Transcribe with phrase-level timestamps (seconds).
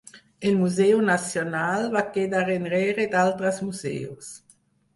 [0.51, 4.35] El Museu Nacional va quedar enrere d'altres museus.